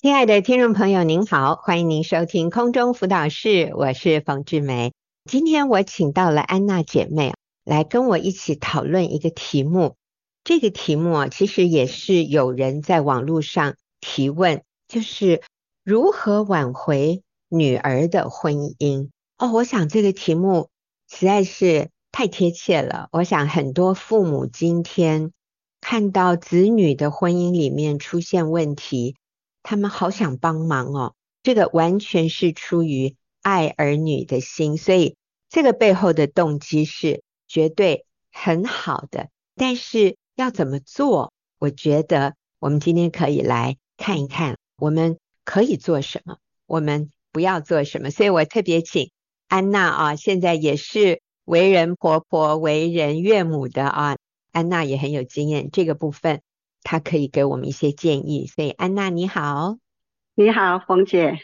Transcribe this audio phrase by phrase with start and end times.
[0.00, 4.92] 亲爱的听众朋友，您好，欢迎您收听空中辅导室，我是冯志梅。
[5.24, 9.96] 今天我请到了安娜姐妹来跟我一起讨论一个题目。
[10.44, 15.42] 这个题目啊，其实也是有人在网络上提问，就是
[15.82, 19.08] 如何挽回女儿的婚姻。
[19.36, 20.68] 哦，我想这个题目
[21.10, 23.08] 实在是太贴切了。
[23.10, 25.32] 我想很多父母今天
[25.80, 29.16] 看到子女的婚姻里面出现问题。
[29.68, 35.14] 他们好想帮忙哦，这个完全是出于爱儿女的心，所以
[35.50, 39.28] 这个背后的动机是绝对很好的。
[39.56, 41.34] 但是要怎么做？
[41.58, 48.10] 我觉得我们今天可以来看一看，我们可以做什么，我们不要做什么。
[48.10, 49.10] 所以我特别请
[49.48, 54.16] 安娜啊，现在也是为人婆婆、为人岳母的啊，
[54.50, 56.40] 安娜也很有经验这个部分。
[56.90, 59.76] 他可以给我们一些建议，所以安娜你好，
[60.34, 61.38] 你好，冯姐，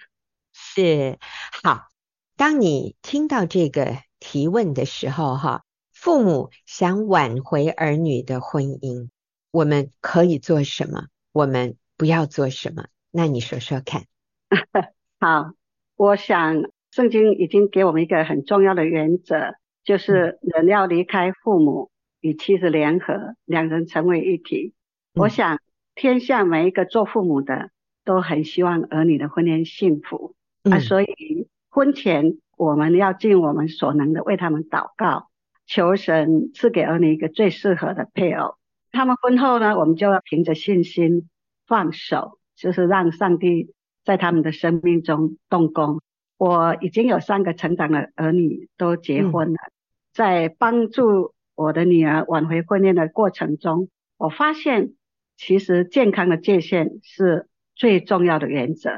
[0.54, 1.18] 是
[1.62, 1.88] 好。
[2.34, 9.10] 当你听到这个提问的时候，哈，父母想挽回儿女的婚姻，
[9.50, 11.08] 我们可以做什么？
[11.30, 12.86] 我们不要做什么？
[13.10, 14.04] 那你说说看。
[15.20, 15.52] 好，
[15.96, 21.90] 我想圣经已经给我们一个很重要的原则，就是人要离开父母，
[22.20, 24.72] 与妻子联合，两人成为一体。
[25.16, 25.60] 我想，
[25.94, 27.70] 天下每一个做父母的
[28.04, 30.34] 都很希望儿女的婚姻幸福，
[30.64, 35.28] 嗯、啊，所以婚前我们要尽我们所能的为他们祷告，
[35.66, 38.56] 求神赐给儿女一个最适合的配偶。
[38.90, 41.28] 他们婚后呢，我们就要凭着信心
[41.64, 43.72] 放手，就是让上帝
[44.04, 46.00] 在他们的生命中动工。
[46.38, 49.72] 我已经有三个成长的儿女都结婚了，嗯、
[50.12, 54.94] 在帮助我的女儿挽回婚姻的过程中，我发现。
[55.36, 58.90] 其实健康的界限是最重要的原则，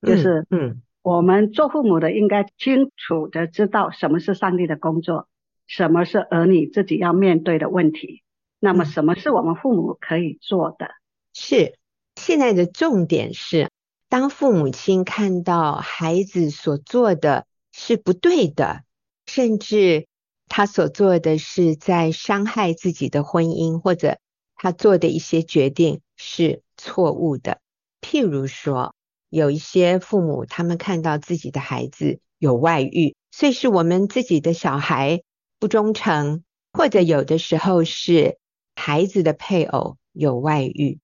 [0.00, 5.28] 就是嗯，我们做父母的应该清楚的知道什么是上帝的工作，
[5.66, 8.22] 什么是儿女自己要面对的问题，
[8.60, 10.90] 那么什么是我们父母可以做的？
[11.34, 11.74] 是
[12.14, 13.68] 现在的重点是，
[14.08, 18.82] 当父母亲看到孩子所做的是不对的，
[19.26, 20.06] 甚至
[20.48, 24.18] 他所做的是在伤害自己的婚姻或者。
[24.62, 27.62] 他做的一些决定是错误的，
[28.02, 28.94] 譬如说，
[29.30, 35.22] 有一些父母，他们看到自己的孩子有外遇，所以是我们自己的小孩
[35.58, 36.44] 不忠诚，
[36.74, 38.36] 或者有的时候是
[38.74, 40.98] 孩子的配偶有外遇。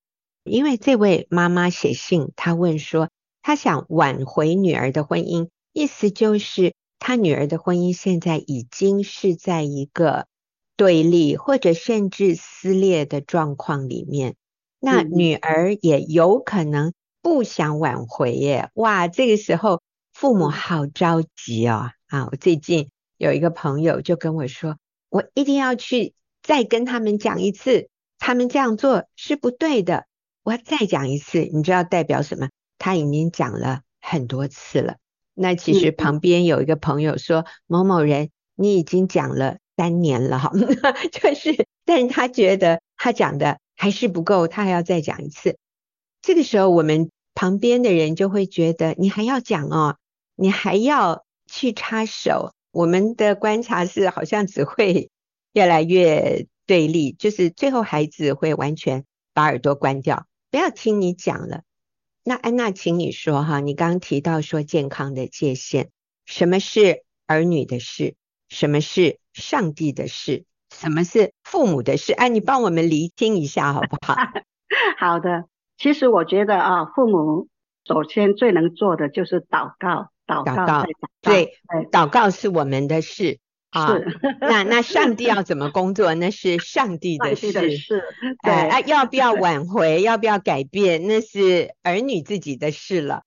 [0.45, 3.09] 因为这位妈妈写信，她问说，
[3.41, 10.27] 她想挽回女儿的婚姻，意思就是她女儿的婚姻现在已经是在一个。
[10.77, 14.37] 对立或者甚至撕裂的状况里面，
[14.79, 16.93] 那女儿也有可能
[17.23, 18.71] 不想挽回耶。
[18.75, 19.83] 哇，这个时候
[20.13, 21.91] 父母好着急哦。
[22.09, 24.77] 啊，我最近有一个朋友就跟我说，
[25.09, 27.89] 我一定要去再跟他们讲一次，
[28.19, 30.07] 他们这样做是不对的。
[30.43, 32.49] 我要再讲一次，你知道代表什么？
[32.79, 34.97] 他已经讲了很多次了。
[35.35, 39.57] 那其实旁边有一个朋友说，某某人，你已经讲了。
[39.77, 40.51] 三年了哈，
[41.13, 45.59] 就是，但是他觉得他讲的还是不够，他还要再讲一次。
[46.23, 49.99] 这个时候，我们旁边的人就会觉得你还要讲哦，
[50.35, 52.53] 你还要去插手。
[52.73, 55.11] 我们的观察是，好像只会
[55.53, 61.63] 越来越对立，就是最后孩子会完全把耳朵关掉，不要听你讲了。
[62.23, 65.89] 那安娜，请你说哈，你刚刚提到说健康的界限，
[66.27, 68.15] 什么是儿女的事？
[68.49, 70.45] 什么是上帝的事？
[70.75, 72.13] 什么是父母的事？
[72.13, 74.17] 哎，你帮我们厘清一下好不好？
[74.99, 75.45] 好的，
[75.79, 77.49] 其实我觉得啊，父母
[77.85, 80.87] 首先最能做的就是祷告，祷告，祷告，
[81.23, 81.53] 对，
[81.91, 83.39] 祷告是我们的事
[83.71, 83.95] 啊。
[83.95, 84.07] 是，
[84.41, 86.15] 那那上帝要怎么工作？
[86.15, 87.77] 那是上帝的事。
[87.77, 88.03] 是，
[88.43, 90.03] 对，啊，要不要挽回？
[90.03, 91.07] 要不要改变？
[91.07, 93.23] 那是儿女自己的事了。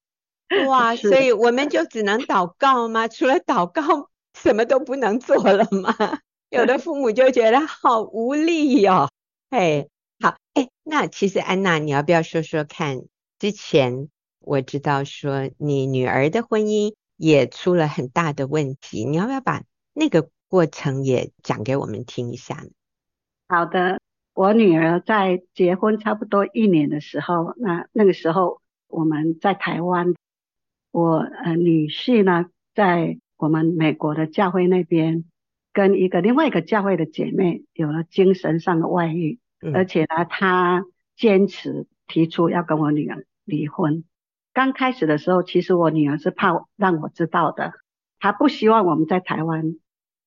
[0.67, 3.07] 哇，所以我们就只能祷告吗？
[3.07, 4.09] 除了祷告？
[4.43, 5.93] 什么都不能做了吗？
[6.49, 9.09] 有的父母就觉得好无力哦。
[9.49, 9.87] 哎，
[10.19, 13.01] 好，哎，那其实安娜，你要不要说说看？
[13.37, 14.09] 之前
[14.39, 19.63] 我知道说你女儿的婚姻也出了很大的问题，你要不要把
[19.93, 22.69] 那个过程也讲给我们听一下呢？
[23.49, 23.99] 好的，
[24.33, 30.15] 我女儿在结婚差不多一年的时候，那那个时候我们在台湾，
[30.91, 33.19] 我呃女婿呢在。
[33.39, 35.23] 我们美国的教会那边
[35.71, 40.83] 跟一个另外一个教会的姐妹有了精神上的外遇，嗯、而且呢，她
[41.15, 44.03] 坚持提出要跟我女儿离婚。
[44.51, 47.71] 刚开始的时候，其实我女儿是怕让我知道的，
[48.19, 49.75] 她不希望我们在台湾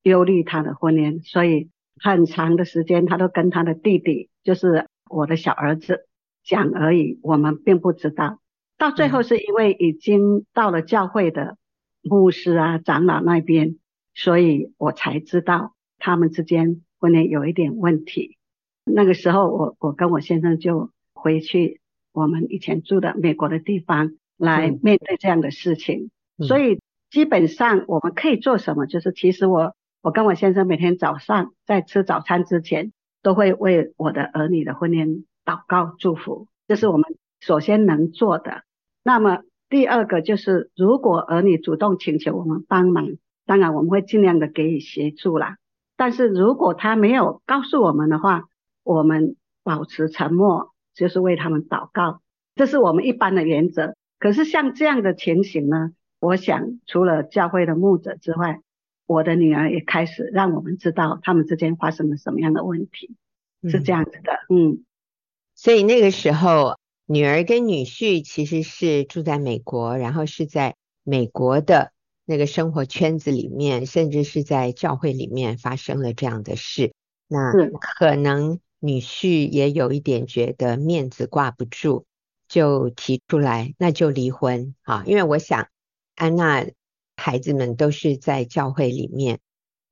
[0.03, 1.69] 忧虑她的婚姻，所以
[1.99, 6.06] 很长的时间她都跟她的弟弟，就是我的小儿子
[6.43, 8.38] 讲而已，我们并不知道。
[8.79, 11.58] 到最后是因为已经到了教会的
[12.02, 13.76] 牧师啊、长老那边，
[14.14, 18.37] 所以我才知道他们之间婚姻有一点问题。
[18.84, 21.81] 那个时候我，我我跟我先生就回去
[22.12, 26.10] 我们以前住的美国的地方来面对这样的事情。
[26.38, 37.05] 嗯、所以基本上我们可以做什么，就是其实我我跟我先生每天早上在吃早餐之前，都会为我的儿女的婚姻祷告祝福，这是我们
[37.38, 38.64] 首先能做的。
[39.05, 43.08] 那么第二个就是，如果儿女主动请求我们帮忙，
[43.46, 45.56] 当然我们会尽量的给予协助啦。
[45.96, 48.44] 但是如果他没有告诉我们的话，
[48.84, 52.20] 我们保持沉默，就是为他们祷告，
[52.54, 53.94] 这是我们一般的原则。
[54.19, 58.60] 可是像这样的情形呢，我想除了教会的牧者之外，
[59.06, 63.16] 我的女儿也开始让我们知道他们之间发生了什么样的问题，
[63.70, 64.84] 是这样子的，嗯。
[65.54, 66.76] 所以那个时候，
[67.06, 71.93] 女儿跟女婿其实是住在美国，然后是在美国的
[72.25, 76.93] 那个生活圈子里面，甚至是在教会里面发生了这样的事。
[77.28, 82.04] 那可能女婿也有一点觉得面子挂不住，
[82.49, 85.02] 就提出来，那就离婚啊。
[85.06, 85.69] 因为我想
[86.14, 86.66] 安娜
[87.16, 89.40] 孩子们都是在教会里面，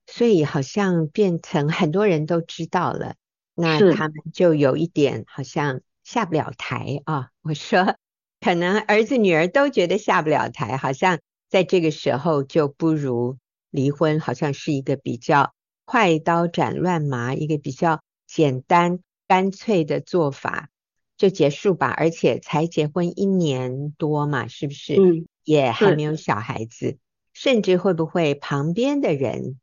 [0.06, 3.14] 所以好像变成很多人都知道了。
[3.54, 7.30] 那他们就有一点好像下不了台啊！
[7.42, 7.96] 我说，
[8.40, 13.38] 可能儿子女儿都觉得下不了台，好像在这个时候就不如
[13.70, 15.52] 离婚，好像是一个比较
[15.84, 20.68] 快刀斩乱麻，一个比较简单干脆的做法，
[21.16, 21.88] 就结束吧。
[21.88, 24.96] 而且才结婚一年多嘛，是不是？
[24.96, 26.98] 嗯，也还没有小孩子，
[27.32, 29.58] 甚至会不会旁边的人？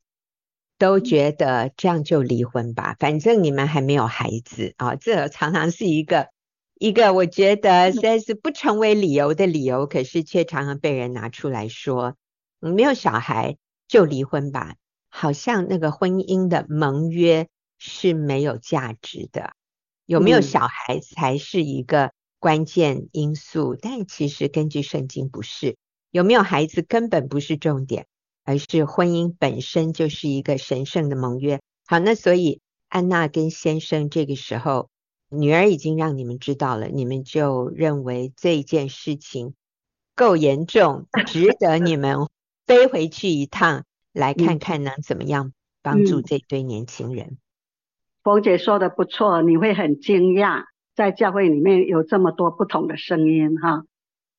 [0.77, 6.29] 都觉得这样就离婚吧，反正你们还没有孩子啊，这常常是一个
[6.79, 12.15] 一个我觉得实在是不成为理由的理由，可是却常常被人拿出来说，
[12.59, 13.57] 没有小孩
[13.87, 14.75] 就离婚吧，
[15.09, 17.47] 好像那个婚姻的盟约
[17.79, 19.53] 是没有价值的，
[20.05, 25.75] 有没有小孩才是一个关键因素，但其实根据圣经不是，
[26.11, 28.05] 有没有孩子根本不是重点。
[28.47, 31.59] 而是婚姻本身就是一个神圣的盟约。
[31.85, 34.89] 好，那所以安娜跟先生这个时候，
[35.29, 39.53] 女儿已经让你们知道了，你们就认为这件事情
[40.15, 42.29] 够严重，值得你们
[42.65, 43.83] 飞回去一趟，
[44.13, 45.51] 来看看能怎么样
[45.81, 47.37] 帮助这对年轻人。
[48.23, 50.63] 冯姐说的不错，你会很惊讶，
[50.95, 53.83] 在教会里面有这么多不同的声音哈。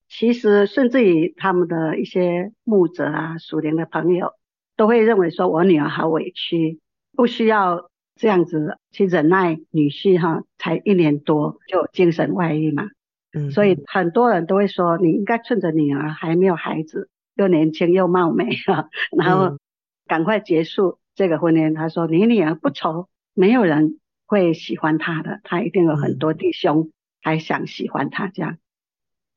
[0.08, 4.32] 其实，甚至于他们的一些牧者啊、属灵的朋友，
[4.76, 6.80] 都会认为说，我女儿好委屈，
[7.14, 12.84] 不需要这样子去忍耐女婿哈，才一年多就精神外遇嘛。
[13.32, 19.58] 嗯，所以很多人都会说，你应该趁着女儿还没有孩子，又年轻又貌美哈， 然后
[20.06, 21.74] 赶快结束这个婚姻。
[21.74, 26.90] 他说，你女儿不愁，没有人会喜欢她的，她一定有很多弟兄
[27.20, 28.56] 还想喜欢她这样。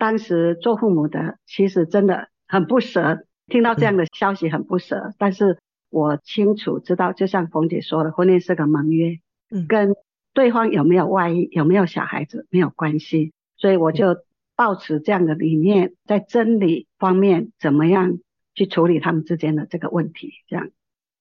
[0.01, 4.96] 当时做父母的其实真的很不舍，听到这样的消息很不舍。
[4.96, 5.60] 嗯、但是
[5.91, 9.20] 我清楚知道，就像冯姐说的，婚姻是个盟约，
[9.51, 9.96] 嗯，跟
[10.34, 13.31] 对方有没有外遇、有没有小孩子没有关系。
[13.58, 14.24] 所以我就
[14.55, 18.17] 抱持这样的理念，在真理方面怎么样
[18.55, 20.34] 去处理他们之间的这个问题。
[20.48, 20.72] 这样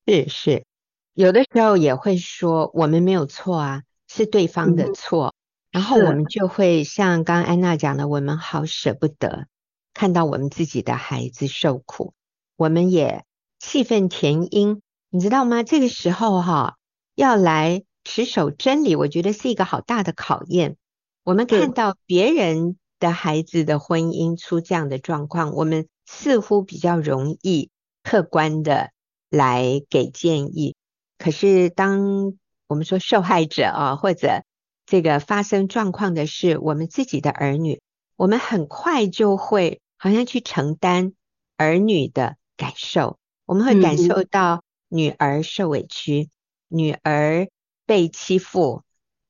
[0.06, 0.64] 是是，
[1.12, 5.26] 有的时候也会说我们没有错啊，是对方的错。
[5.26, 5.39] 嗯
[5.70, 9.46] 然后我们就会像刚刚安娜讲的，我们好舍不得
[9.94, 12.14] 看到我们自己的孩子受苦，
[12.56, 13.24] 我们也
[13.58, 15.62] 气愤填膺，你知道吗？
[15.62, 16.76] 这个时候哈，
[17.14, 20.76] 要来持守真理，我觉得是一个好大的考验。
[21.22, 27.70] 我们看到别人的孩子的婚姻出这样的状况，我们似乎比较容易
[28.02, 28.90] 客观的
[29.28, 30.74] 来给建议。
[31.18, 32.32] 可是当
[32.66, 34.42] 我们说受害者啊，或者
[34.90, 37.80] 这个发生状况的是我们自己的儿女，
[38.16, 41.12] 我们很快就会好像去承担
[41.56, 43.16] 儿女的感受，
[43.47, 46.28] 我们会感受到女儿受委屈，
[46.66, 47.47] 女儿
[47.87, 48.82] 被欺负，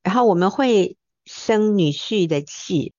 [0.02, 2.94] 然后我们会生女婿的气，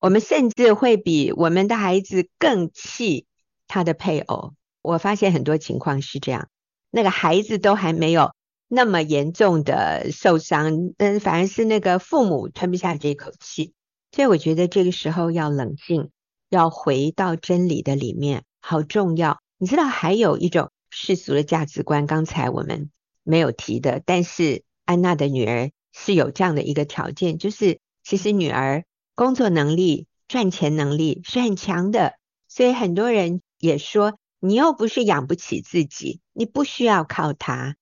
[0.00, 3.26] 我们甚至会比我们的孩子更气
[3.68, 4.54] 他的配偶。
[4.80, 6.48] 我发现很多情况是这样，
[6.90, 8.32] 那个孩子都还没有。
[8.68, 13.72] 那么严重的受伤，嗯，反而是那个父母吞不下这口气，
[14.10, 16.10] 所以我觉得这个时候要冷静，
[16.50, 19.38] 要回到真理的里面，好重要。
[19.58, 22.90] 你知道还有一种世俗的价值观，刚才我们
[23.22, 32.14] 没有提的，但是安娜的女儿是有这样的一个条件，就是其实女儿工作能力、赚钱能力是很强的，
[32.48, 37.76] 所以很多人也说，你又不是养不起自己，你不需要靠她，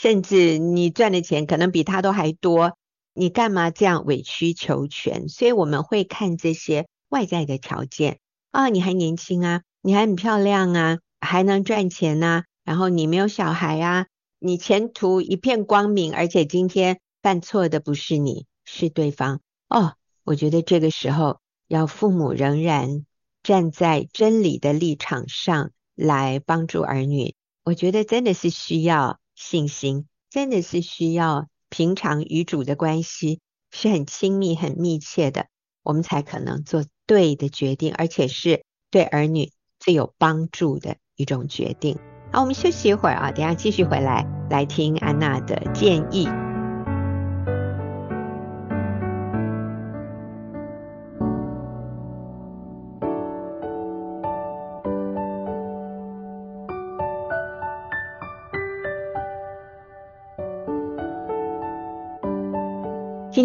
[0.00, 2.78] 甚至你赚的钱可能比他都还多。
[3.14, 5.28] 你干嘛这样委曲求全？
[5.28, 8.20] 所以我们会看这些外在的条件
[8.52, 14.06] 啊，你还年轻啊，你还很漂亮啊，还能赚钱啊，然后你没有小孩啊，
[14.38, 19.40] 你前途一片光明，而且今天犯错的不是你，是对方。
[19.68, 23.04] 哦，我觉得这个时候要父母仍然
[23.42, 31.46] 站在真理的立场上来帮助儿女，我觉得真的是需要信心，真的是需要。
[31.70, 33.40] 平常与主的关系
[33.70, 35.48] 是很亲密、很密切的，
[35.82, 41.98] 我们才可能做对的决定，而且是对儿女最有帮助的一种决定。
[42.32, 46.26] 好，我们休息一会儿啊，等下继续回来来听安娜的建议。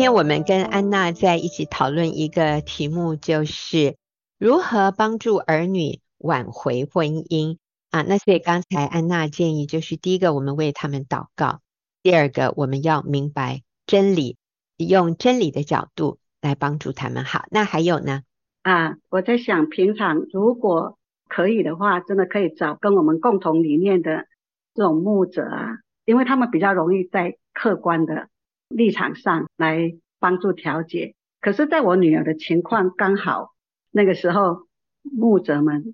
[0.03, 3.95] 今天我们跟安娜在一起讨论一个题目，就是
[4.38, 7.57] 如何帮助儿女挽回婚姻
[7.89, 8.01] 啊。
[8.01, 11.62] 那所以刚才安娜建议就是，第一个我们为他们祷告，
[12.01, 14.36] 第二个我们要明白真理，
[14.75, 17.24] 用真理的角度来帮助他们。
[17.24, 18.24] 好，那还有呢？
[18.63, 20.98] 啊，我在想，平常如果
[21.29, 24.27] 可以的话，真的可以找跟我们共同理念的
[24.74, 28.27] 这种牧者啊，因为他们比较容易在客观的。
[28.67, 33.53] 立场上来帮助调解，可是在我女儿的情况刚好
[33.91, 34.67] 那个时候，
[35.01, 35.93] 牧者们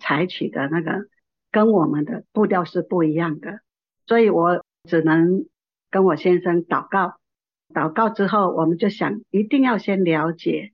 [0.00, 1.06] 采取的那个
[1.50, 3.60] 跟我们的步调是不一样的，
[4.06, 5.46] 所以我只能
[5.90, 7.16] 跟我先生祷告，
[7.72, 10.72] 祷告之后，我们就想一定要先了解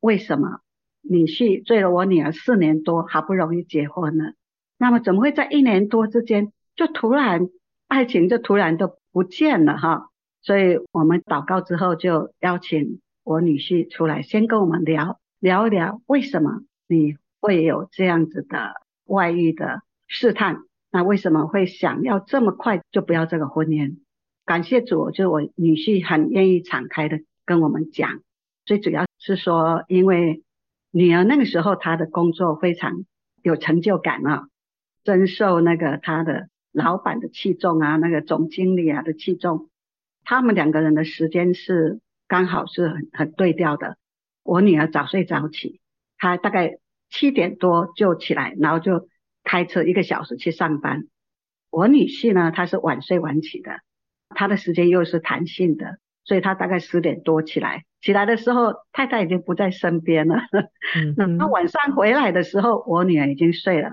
[0.00, 0.60] 为什么
[1.02, 4.32] 女婿追了我女儿四年多，好不容易结婚了，
[4.78, 7.48] 那么怎么会在一年多之间就突然
[7.88, 10.08] 爱情就突然都不见了哈？
[10.44, 18.74] 所以我们祷告之后，就邀请我女婿出来，先跟我们聊聊一聊，为什么你会有这样子的
[19.06, 20.58] 外遇的试探？
[20.92, 23.96] 那为什么会想要这么快就不要这个婚姻？
[24.44, 28.20] 感谢主，就是我女婿很愿意敞开的跟我们讲。
[28.66, 30.42] 最主要是说，因为
[30.90, 33.06] 女儿那个时候她的工作非常
[33.42, 34.48] 有成就感啊，
[35.06, 39.70] 深受那个她的老板的器重啊，那个总经理啊的器重。
[40.24, 43.96] 他们两个人的时间是刚好是很很对调的。
[44.42, 45.80] 我女儿早睡早起，
[46.18, 46.78] 她大概
[47.10, 49.08] 七点多就起来，然后就
[49.42, 51.04] 开车一个小时去上班。
[51.70, 53.80] 我女婿呢，他是晚睡晚起的，
[54.30, 60.42] 他的时间又是弹性的，所以他大概十点多起来，起来的时候太太已经不在身边了。
[61.16, 63.90] 那他 晚上回来的时候，我女儿已经睡了。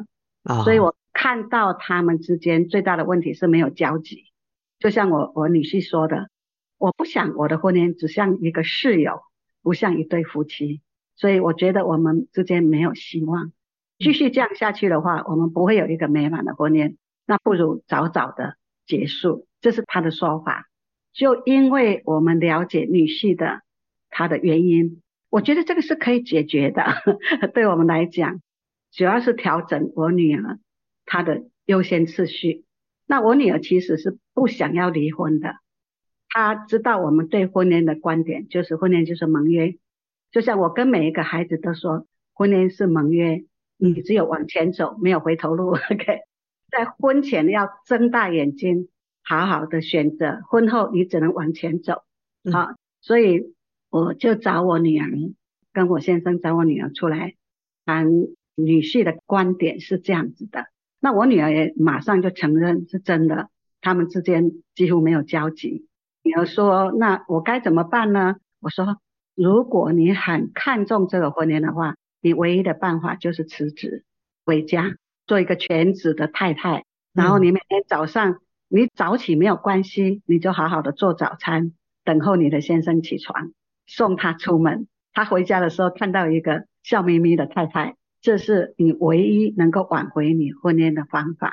[0.64, 4.31] 所以我看到他们之间最大的问题是没有交集。
[4.82, 6.30] 就像我我女婿说的，
[6.80, 9.22] 我不想我的婚姻只像一个室友，
[9.62, 10.82] 不像一对夫妻，
[11.16, 13.54] 所以我觉得我们之间没有希望。
[14.00, 16.96] 继续这样下去的话，我们不会有一个美满的婚姻，
[17.28, 18.56] 那不如早早的
[18.88, 19.46] 结束。
[19.62, 20.68] 这是他的说法。
[21.14, 23.62] 就因为我们了解女婿的
[24.10, 26.84] 他的原因，我觉得这个是可以解决的。
[27.54, 28.42] 对我们来讲，
[28.92, 30.58] 主要是调整我女儿
[31.06, 32.66] 她的优先次序。
[33.12, 35.56] 那我女儿其实是不想要离婚的，
[36.30, 39.76] 她知道我们对婚姻的观点，就是婚姻就是盟约，
[40.32, 43.44] 就像我跟每一个孩子都说，婚姻是盟约，
[43.76, 45.72] 你只有往前走，没有回头路。
[45.92, 46.22] OK，
[46.72, 48.88] 在婚前要睁大眼睛，
[49.22, 52.04] 好好的选择，婚后你只能往前走。
[52.50, 53.54] 好，所以
[53.90, 55.10] 我就找我女儿，
[55.74, 57.36] 跟我先生找我女儿出来
[57.86, 58.08] 谈
[58.56, 60.68] 女婿的观点是这样子的。
[61.04, 63.50] 那我女儿也马上就承认是真的，
[63.82, 65.88] 他们之间几乎没有交集。
[66.22, 69.00] 女儿说：“那我该怎么办呢？”我说
[69.34, 74.06] ：“如果你很看重这个婚姻的话，你唯一的办法就是辞职
[74.46, 74.94] 回家，
[75.26, 76.86] 做一个全职的太太。
[77.14, 83.52] 然后你每天早上你早起没有关系，你就好好的做早餐，等候你的先生起床，
[83.88, 84.88] 送他出门。
[85.14, 91.52] 他回家的时候看到一个笑眯眯的太太。”这是你唯一能够挽回你婚姻的方法。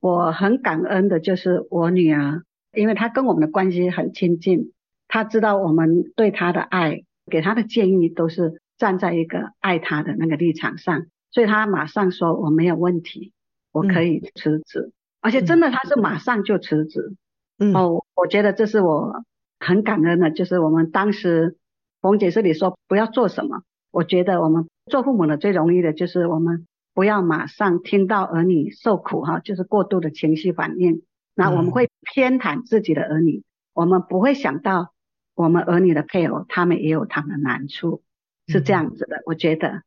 [0.00, 2.42] 我很感恩的就是我女儿，
[2.72, 4.72] 因为她跟我们的关系很亲近，
[5.08, 13.32] 她知道我们对她的爱，给她的建议都是站在一个爱她的那个立场上，所以她马上说我没有问题，
[13.72, 17.14] 我可以辞职，嗯、而且真的她是马上就辞职。
[17.58, 19.24] 嗯，哦，我觉得这是我
[19.60, 21.56] 很感恩的，就是我们当时
[22.00, 31.02] 冯姐这里说不要做什么，我觉得我们做父母的最容易的就是我们不要马上听到儿女受苦哈，就是过度的情绪反应，
[31.34, 34.92] 那我们会偏袒自己的儿女，我们不会想到
[35.34, 38.02] 我们儿女的配偶，他们也有他们的难处，
[38.46, 39.22] 是这样子的。
[39.24, 39.80] 我觉得，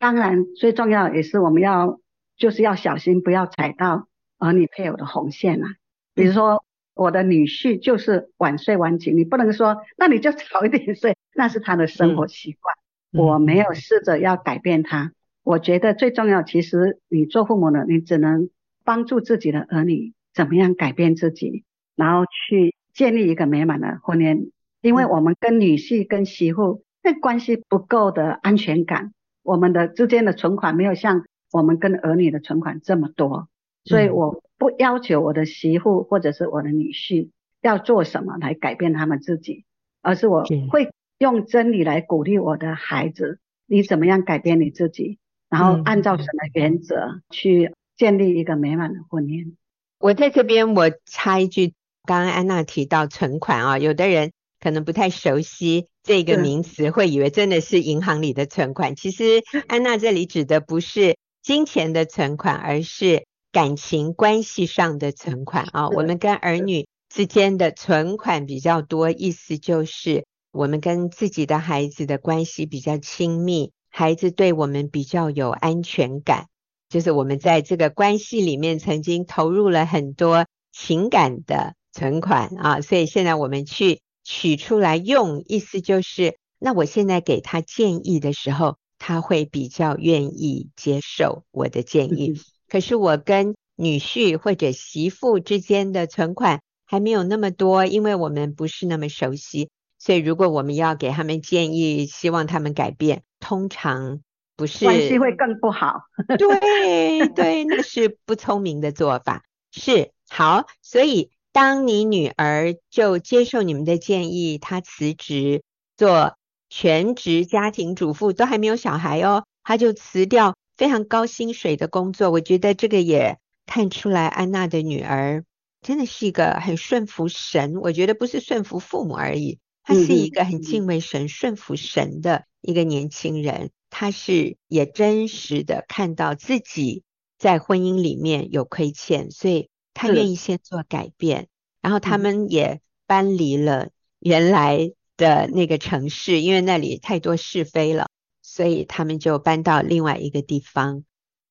[0.00, 2.00] 当然最重要也是我们要
[2.36, 5.68] 就是要小心，不要踩到儿女配偶的红线啊，
[6.12, 6.64] 比如说。
[6.96, 12.72] 我的女婿就是晚睡晚起，你不能说，那你就早一点睡，那是他的生活习惯。
[12.72, 12.83] 嗯、
[13.14, 15.12] 我没有试着要改变他。
[15.42, 18.50] 我觉得最重要，其实你做父母的，你只能
[18.84, 21.64] 帮助自己的儿女怎么样改变自己，
[21.96, 24.50] 然后去建立一个美满的婚姻。
[24.80, 33.48] 因为我们跟女婿跟媳妇那关系不够的安全感，我们的之间的存款没有像我们跟儿女的存款这么多，
[33.84, 34.42] 所以我。
[34.56, 37.30] 不要求我的媳妇或者是我的女婿
[37.60, 39.64] 要做什么来改变他们自己，
[40.00, 45.18] 而是我会用真理来鼓励我的孩子，你怎么样改变你自己，
[45.48, 49.54] 然后按照什么原则去建立一个美满的婚姻。
[49.98, 58.96] 我在这边我插一句，刚刚安娜提到存款啊，有的人可能不太熟悉这个名词，会以为真的是银行里的存款。
[58.96, 63.24] 其实 安娜这里指的不是金钱的存款，而是。
[63.54, 76.46] 感情关系上的存款啊，我们跟儿女之间的存款比较多，意思就是我们跟自己的孩子的关系比较亲密，孩子对我们比较有安全感，
[76.88, 92.40] 就是我们在这个关系里面曾经投入了很多情感的存款啊，所以现在我们去取出来用，意思就是，那我现在给他建议的时候，他会比较愿意接受我的建议。
[92.68, 99.68] 可是我跟女婿或者媳妇之间的存款还没有那么多，因为我们不是那么熟悉，
[100.04, 104.20] 所以如果我们要给他们建议，希望他们改变，通常
[104.54, 106.02] 不是关系会更不好。
[106.36, 109.44] 对对，那是不聪明的做法。
[109.72, 115.62] 是好，所以当你女儿就接受你们的建议，她辞职
[115.96, 116.36] 做
[116.68, 120.54] 全职家庭主妇，都还没有小孩哦，她就辞掉。
[120.76, 125.44] 非常高薪水的工作，我觉得这个也看出来安娜的女儿
[125.80, 127.76] 真的是一个很顺服神。
[127.80, 133.70] 我觉得不是顺服父母而已，她是一个很敬畏神、顺服神的一个年轻人。
[133.90, 137.04] 他是也真实的看到自己
[137.38, 141.46] 在婚姻里面有亏欠，所以他愿意先做改变。
[141.80, 148.08] 然后他们也搬离了原来的那个城市，因为那里太多是非了。
[148.42, 151.04] 所以他们就搬到另外一个地方，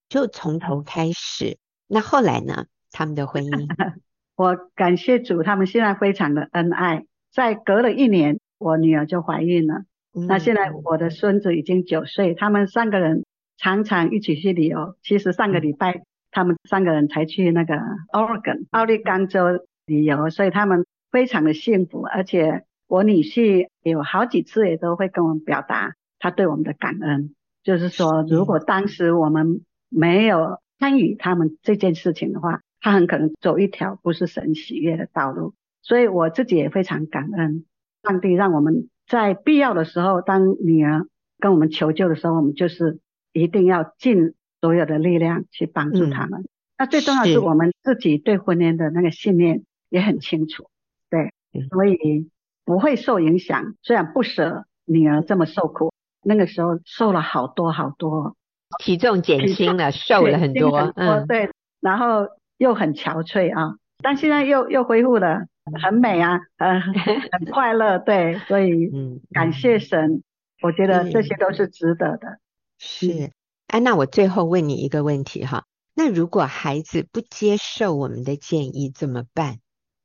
[0.09, 1.57] 就从头开始。
[1.87, 2.65] 那后来呢？
[2.91, 3.67] 他们的婚姻，
[4.35, 7.05] 我感谢主，他们现在非常的恩爱。
[7.33, 9.83] 在隔了一年，我女儿就怀孕了。
[10.15, 13.25] 嗯、那现在我的孙子已经九岁，他们三个人
[13.57, 14.95] 常常一起去旅游。
[15.01, 17.75] 其实上个礼拜他们三个人才去那个
[18.11, 22.01] Oregon 奥利冈州旅游，所以他们非常的幸福。
[22.03, 25.95] 而且我女婿有好几次也都会跟我们表达。
[26.19, 35.53] 他对我们的感恩，就是说，如果当时我们没有参与他们这件事情的话，他很可能走一条不是神喜悦的道路。
[35.83, 37.65] 所以我自己也非常感恩
[38.01, 41.05] 上帝，让我们在必要的时候，当女儿
[41.37, 42.99] 跟我们求救的时候，我们就是
[43.31, 46.41] 一定要尽所有的力量去帮助他们。
[46.41, 50.69] 嗯、那最重要是我们自己对婚姻的那个信念也很清楚，
[51.11, 51.31] 对，
[51.69, 52.31] 所以
[52.65, 53.75] 不会受影响。
[53.83, 55.93] 虽然不舍女儿这么受苦。
[56.25, 58.37] 那个时候瘦了好多好多，
[58.81, 61.49] 体重减轻了，瘦了很多，嗯，对，
[61.81, 65.47] 然后又很憔悴啊，但现在又又恢复了，
[65.81, 66.79] 很美啊，呃，
[67.31, 70.23] 很快乐，对，所以嗯，感谢神，嗯、
[70.61, 72.39] 我觉得这些都是值得的。
[72.77, 73.31] 是，
[73.67, 79.59] 哎，那我最后问你一个问题哈，那如果孩子不接受我们的建议怎么办？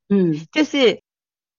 [0.09, 1.01] 嗯，就是。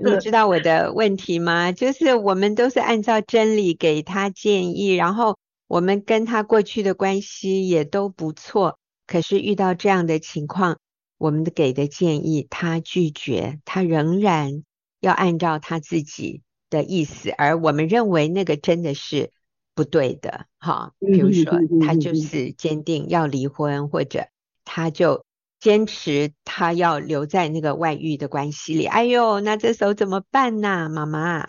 [0.03, 1.73] 你知道我的问题吗？
[1.73, 5.37] 就是我们都是按照真理给他建议，然后
[5.69, 10.79] 我们跟他过去的关系也都不错，可是遇到这样的情况，
[11.21, 14.65] 我们的给的建议他拒绝，他仍然
[15.01, 19.31] 要按照他自己的意思，而我们认为那个真的是
[19.75, 24.29] 不对的，哈，比如说他就是坚定要离婚，或者
[24.65, 25.27] 他就
[25.61, 28.87] 坚持他要留在那个外遇的关系里。
[28.87, 31.45] 哎呦，那这时候怎么办呢、啊，妈妈？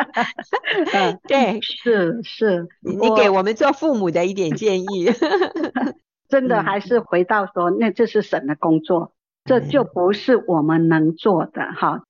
[1.28, 5.10] 对，是是，你给我们做父母的一点建议。
[6.32, 9.12] 真的还是回到说，那这是神的工作，
[9.44, 12.04] 这就不是我们能做的哈。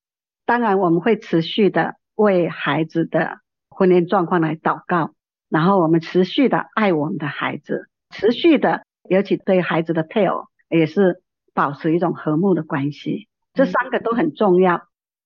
[0.46, 5.10] 当然，我们会持续的为孩子的婚姻状况来祷告，
[5.48, 11.20] 然后我们持续的爱我们的孩子，持续的，尤其对孩子的配偶也是
[11.52, 13.26] 保持一种和睦的关系。
[13.54, 14.82] 这三个都很重要，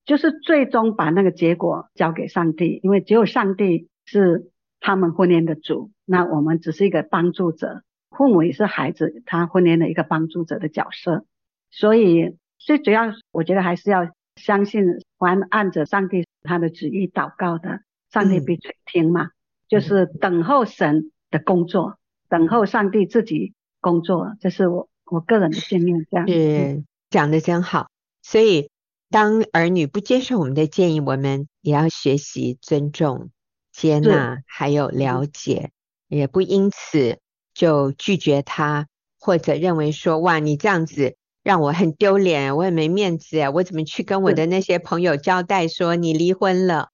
[0.06, 7.82] 就是最终把那个结果交给上帝，因为只有上帝是他们婚姻的主，那我们只是一个帮助者，
[8.16, 11.24] 父母也是孩子他婚姻的一个帮助者的角色。
[11.70, 14.09] 所以最主要，我觉得还是要。
[14.38, 14.85] 相信
[15.16, 17.81] 还按着上帝他的旨意祷告的，
[18.12, 19.31] 上帝必垂听嘛，嗯、
[19.66, 21.96] 就是等候神的工作，
[22.29, 26.07] 等候上帝自己工作，这是我我个人的信念。
[26.11, 27.88] 这样是讲的真好。
[28.20, 28.68] 所以
[29.09, 33.31] 当儿女不接受我们的建议，我们也要学习尊重、
[33.72, 35.70] 接纳，还有了解，
[36.09, 37.20] 也不因此
[37.56, 38.86] 就拒绝他，
[39.18, 41.16] 或者认为说哇，你这样子。
[41.42, 43.52] 让我很丢脸，我也没面子啊！
[43.52, 46.88] 我怎么去跟我的那些朋友交代说你离婚了，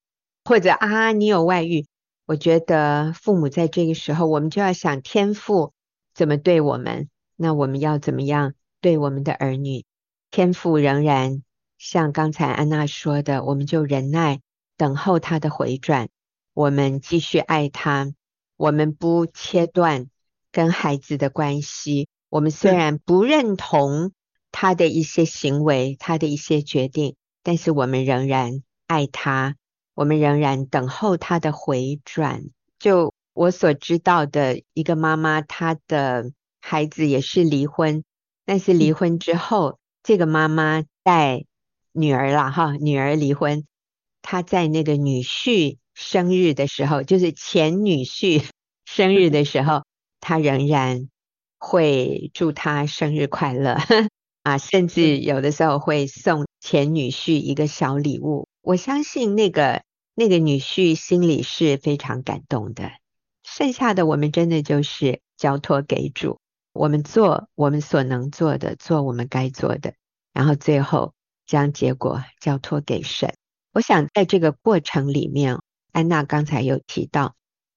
[0.45, 1.87] 或者啊你有外遇？
[2.27, 5.73] 我觉得父母在这个时候，我们就要想天父
[6.13, 9.87] 怎么对我们，那我们要怎么样对我们的儿女？
[10.31, 11.43] 天父仍然
[11.79, 14.43] 像刚才安娜说的，我们就忍耐
[14.77, 16.11] 等候他的回转，
[16.53, 18.13] 我们继续爱他，
[18.59, 20.09] 我们不切断
[20.53, 22.07] 跟孩子的关系。
[22.29, 24.13] 我们虽然不认同。
[24.55, 29.57] 他的一些行为，他的一些决定，但是我们仍然爱他，
[29.95, 32.43] 我们仍然等候他的回转。
[32.79, 38.05] 就我所知道的一个妈妈，她的孩子也是离婚，
[38.45, 41.47] 但是离婚之后，嗯、这个妈妈带
[41.93, 43.65] 女儿了哈，女儿离婚，
[44.21, 48.45] 她在那个女婿生日的时候，就是前女婿
[48.85, 49.83] 生日的时候，
[50.23, 51.11] 她仍然
[51.59, 53.77] 会祝他生日快乐。
[54.45, 58.49] 啊，甚至有的时候会送前女婿一个小礼物。
[58.61, 59.83] 我相信那个
[60.15, 62.91] 那个女婿心里是非常感动的。
[63.45, 66.41] 剩下的我们真的就是交托给主，
[66.73, 69.95] 我们做我们所能做的，做我们该做的，
[70.33, 71.15] 然后最后
[71.47, 73.35] 将结果交托给神。
[73.73, 75.59] 我想在这个过程里面，
[75.93, 77.35] 安娜刚才有提到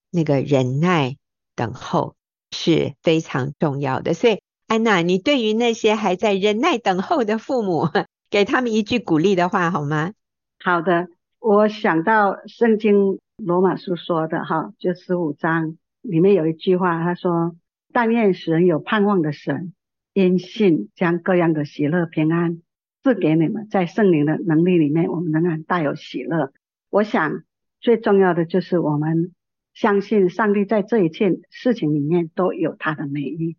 [0.10, 1.17] 那个忍耐
[1.55, 2.15] 等候
[2.55, 4.39] 是非常重要的，所以。
[4.67, 7.87] 安娜，你对于那些还在忍耐等候的父母，
[8.31, 10.13] 给他们一句鼓励的话好吗？
[10.59, 11.07] 好的，
[11.39, 17.55] 我想到圣经罗马书说的哈，就十五章里面有一句话，他说
[17.93, 19.71] ：“但愿使人有盼望的神，
[20.13, 22.63] 因信将各样的喜乐平安
[23.03, 26.51] 赐给你们，在圣灵的能力里面，我们仍然大有喜乐。”
[26.89, 27.43] 我想
[27.79, 29.31] 最重要的就是我们
[29.75, 33.57] 相信上帝在这一切事情里面都有他的美意。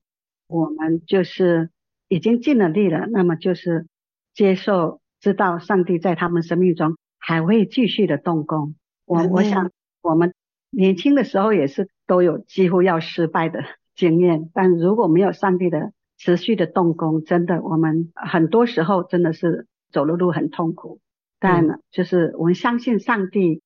[0.49, 1.71] 我们就是
[2.09, 3.87] 已经尽了力了，那么就是
[4.33, 8.75] 接受，知道上帝在他们生命中还会继续的动工。
[9.05, 9.71] 我我想，
[10.03, 10.33] 我们
[10.71, 13.63] 年轻的时候也是都有几乎要失败的
[13.95, 21.01] 经验，但如果没有上帝的持续的动工，真的我们很多时候真的是走的路很痛苦。
[21.39, 23.61] 但就是我们相信上帝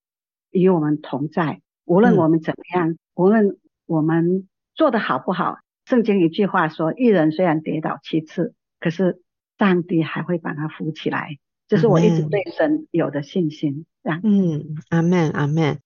[0.50, 1.60] 与我们同在，
[1.90, 5.56] 无论我们怎么样，无论我们做的好不好。
[5.86, 9.20] 圣经一句话说：“一人虽然跌倒七次，可是
[9.58, 13.86] 上帝还会把他扶起来。”这是我一直对神有的信心。
[14.22, 15.80] 嗯，阿门，阿门。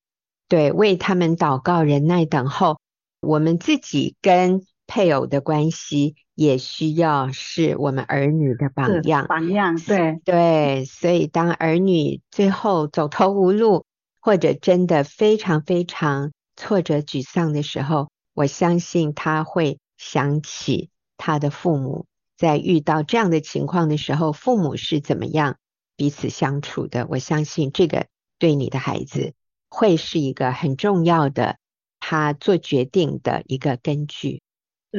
[0.46, 2.78] 对，为他们祷告，忍耐等候。
[3.22, 9.24] 我们自己跟配偶的关系，也需要是我们儿女的榜样。
[9.26, 10.84] 榜样，对对。
[10.84, 13.86] 所以，当儿女最后走投无路，
[14.24, 19.78] 或者真的非常非常挫折、沮丧的时候，我相信他会。
[19.96, 22.06] 想起他的父母
[22.36, 25.56] 在遇到这样的情况的时候，父母是怎么样
[25.96, 27.06] 彼此相处的？
[27.08, 28.08] 我相信这个
[28.40, 29.34] 对你的孩子
[29.70, 31.58] 会是一个很重要的
[32.00, 34.42] 他做决定的一个根据。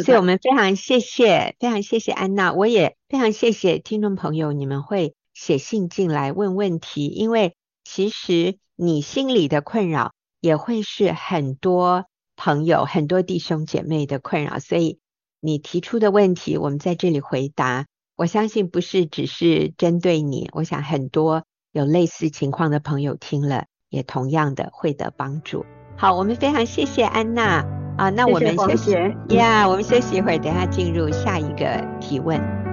[0.01, 12.05] 所以我们非常谢谢，非常谢谢安娜，我也非常谢谢听众朋友，你们会写信进来问问题，因为其实你心里的困扰也会是很多。
[12.37, 14.99] 朋友，很多弟兄姐妹的困扰，所以
[15.39, 17.85] 你提出的问题，我们在这里回答。
[18.17, 25.65] 我相信不是只是针对你，我想很多有类似情况的朋友听了，也同样的会得帮助。
[25.95, 27.65] 好，我们非常谢谢安娜
[27.97, 28.91] 啊，那我们休息，
[29.29, 32.64] 呀，yeah, 我们休息一会儿，等下进入下一个提问。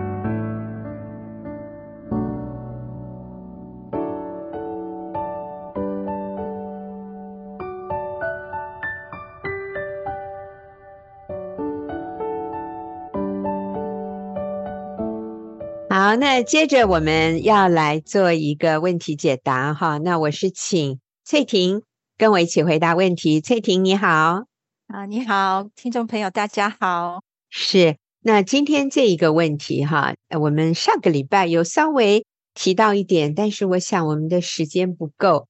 [16.13, 19.97] 好，那接着我们要来做一个问题解答哈。
[19.97, 21.85] 那我是请翠婷
[22.19, 23.41] 跟我一起回答问题。
[23.41, 24.45] 翠婷你好，
[24.89, 27.23] 啊，你好，听众朋友大家好。
[27.49, 35.49] 是，那今天这一个问题哈，我们上个礼拜有稍微提到一点，但是我想我们的时间不够，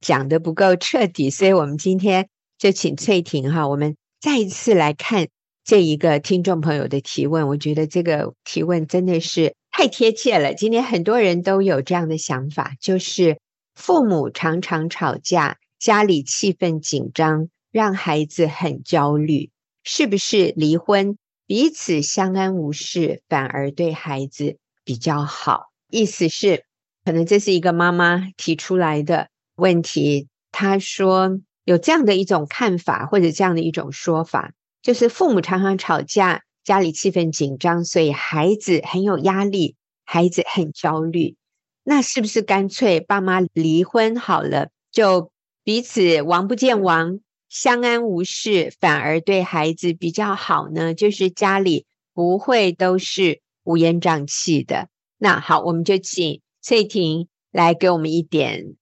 [0.00, 5.28] 讲的不够彻底，所以我们今天就请翠婷哈，我们再一次来看。
[5.64, 10.54] 这一个听众朋友的提问，我觉得这个提问真的是太贴切了。
[10.54, 13.38] 今天很多人都有这样的想法，就是
[13.74, 19.50] 父母常常吵架，家里气氛紧张，让孩子很焦虑。
[19.84, 25.70] 是不是离婚，彼此相安无事，反而对孩子比较好？
[25.90, 26.64] 意思是，
[27.04, 30.28] 可能这是一个妈妈提出来的问题。
[30.52, 34.52] 她说有这样的一种看法，或者这样的一种说法。
[34.82, 41.36] 就是父母常常吵架，家里气氛紧张，所以孩子很有压力，孩子很焦虑。
[41.82, 45.30] 那是不是干脆爸妈离婚好了，就
[45.64, 50.94] 彼此王不见王，相安无事，反而对孩子比较好呢？
[50.94, 54.88] 就是家里不会都是乌烟瘴气的。
[55.18, 58.76] 那好，我们就请翠婷来给我们一点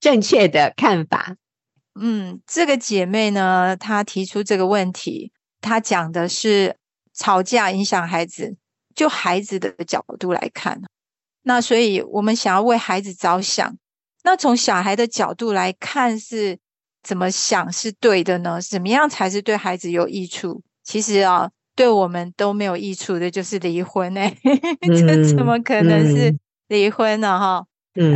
[0.00, 1.36] 正确的看法。
[2.00, 5.32] 嗯，这个姐妹呢，她提出这个问题。
[5.60, 6.76] 他讲的是
[7.12, 8.56] 吵架影响孩子，
[8.94, 10.80] 就孩子的角度来看，
[11.42, 13.76] 那所以我们想要为孩子着想，
[14.22, 16.58] 那从小孩的角度来看是
[17.02, 18.60] 怎么想是对的呢？
[18.60, 20.62] 怎么样才是对孩子有益处？
[20.84, 26.36] 其实啊，对我们都没有益处的就是离婚哎、欸， 这怎么可能是
[26.68, 27.38] 离婚呢？
[27.38, 27.66] 哈，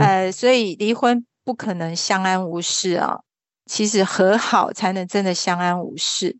[0.00, 3.20] 呃，所以离婚不可能相安无事啊，
[3.66, 6.38] 其实和好才能真的相安无事。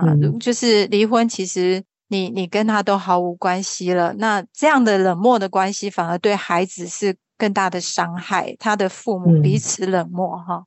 [0.00, 4.14] 啊，就是离婚，其实你你跟他都毫无关系了。
[4.18, 8.54] 那这样的冷漠的关系，反而对孩子是更大的伤害。
[8.58, 10.66] 他的父母彼此冷漠，哈、嗯，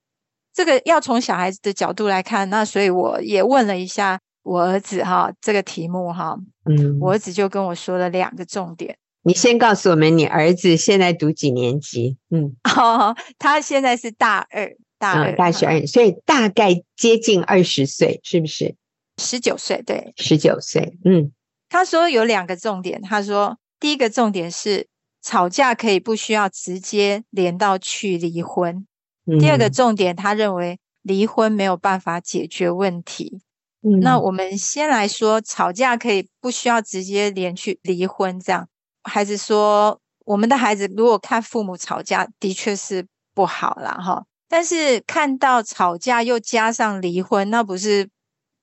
[0.53, 2.49] 这个要从小孩子的角度来看。
[2.49, 8.97] 那所以我也问了一下我儿子，哈，这个题目，哈，嗯，我儿子就跟我说了两个重点。
[9.21, 12.17] 你先告诉我们，你儿子现在读几年级？
[12.29, 18.75] 嗯，哦，他现在是大二，大二，嗯、大学二，所以大概接近二十岁，是不是？
[19.19, 20.97] 十九岁，对，十九岁。
[21.05, 21.31] 嗯，
[21.69, 23.01] 他说有两个重点。
[23.01, 24.87] 他说，第一个重点是
[25.21, 28.87] 吵架可以不需要直接连到去离婚。
[29.27, 33.41] 嗯、第二个重点，他认为离婚没有办法解决问题。
[33.81, 38.39] 嗯，那我们先来说，吵架可以不需要直接连去离婚。
[38.39, 38.67] 这样，
[39.03, 43.05] 孩子说，我们的孩子如果看父母吵架，的确是
[43.35, 44.25] 不好啦哈。
[44.47, 48.09] 但是看到吵架又加上离婚，那不是？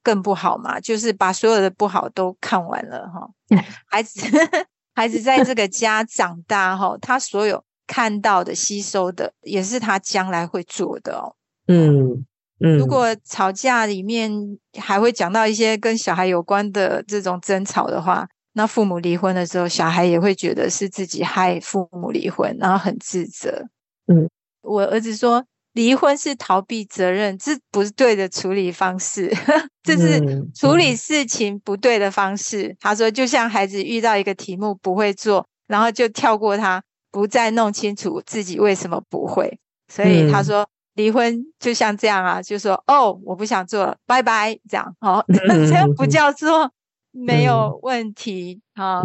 [0.06, 3.28] 更不好嘛，就是把所有的不好都看完了哈。
[3.90, 4.20] 孩子，
[4.94, 11.34] 孩子在这个家长大哈，他所有看到的、吸收的，也是他将来会做的哦。
[11.66, 12.24] 嗯
[12.60, 12.78] 嗯。
[12.78, 14.30] 如果吵架里面
[14.78, 23.66] 还会讲到一些跟小孩有关的这种争吵的话，那父母离婚的时候，小孩也会觉得是自己害父母离婚，然后很自责。
[24.06, 24.30] 嗯，
[24.62, 25.44] 我儿子说。
[25.76, 29.30] 离婚是逃避责任，这不是对的处理方式，
[29.84, 30.18] 这是
[30.54, 32.74] 处理事情不对的方式。
[32.80, 39.58] 他说，就像孩子遇到一个题目不会做，然后就跳过它，不再弄清楚自己为什么不会。
[39.92, 44.96] 所以他说，离婚就像这样啊，就说哦，我不想做了，拜拜，这样。
[45.00, 45.22] 哦，
[45.68, 46.72] 这样不叫做
[47.10, 49.02] 没有问题啊。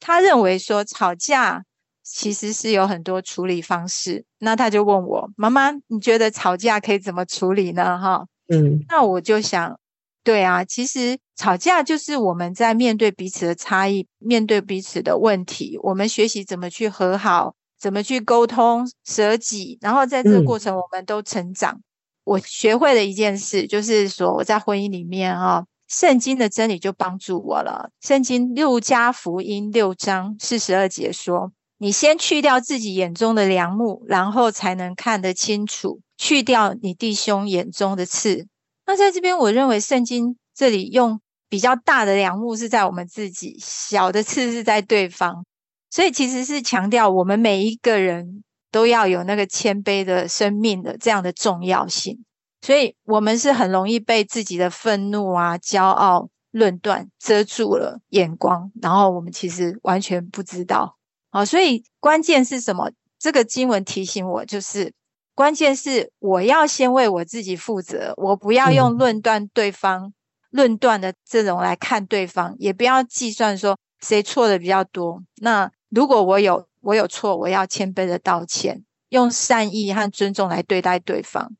[0.00, 1.64] 他认为说吵架。
[2.02, 7.98] 其实是有很多处理方式，那他就问我妈妈，你觉得吵架可以怎么处理呢？
[7.98, 9.78] 哈，嗯，那我就想，
[10.24, 21.74] 对啊，其实吵架就是我们在面对彼此的差异，面对彼此的问题，我们学习怎么去和好，怎么去沟通、舍己，然后在这个过程我们都成长。
[21.74, 21.82] 嗯、
[22.24, 27.90] 我学会了一件事，就是说我在婚姻里面哈，圣经的真理就帮助我了。
[28.00, 31.52] 圣经六加福音六章四十二节说。
[31.82, 35.98] 你先去掉自己眼中的梁木，然后才能看得清楚。
[36.16, 38.46] 去掉你弟兄眼中的刺。
[38.86, 45.44] 那在这边，我认为圣经这里用比较大的梁木是在我们自己，小的刺是在对方。
[45.90, 52.24] 所以其实是强调我们每一个人都要有那个谦卑的生命的这样的重要性。
[52.60, 60.96] 所以我们是很容易被自己的愤怒啊、骄傲、论断遮住了眼光，然后我们其实完全不知道。
[61.32, 62.90] 好，所以关键是什么？
[63.18, 64.92] 这个经文提醒我，就是
[65.34, 70.12] 关键是我要先为我自己负责，我不要用论断对方、嗯、
[70.50, 75.22] 论断的这种来看对方，也不要计算说谁错的比较多。
[75.36, 81.52] 那如果我有我有错，我要谦卑的道歉，用善意和尊重来对待对方，